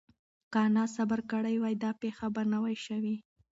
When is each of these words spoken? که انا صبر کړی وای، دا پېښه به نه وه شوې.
که 0.51 0.59
انا 0.67 0.83
صبر 0.95 1.19
کړی 1.31 1.55
وای، 1.59 1.75
دا 1.83 1.91
پېښه 2.01 2.27
به 2.35 2.43
نه 2.51 2.57
وه 2.63 2.73
شوې. 2.85 3.15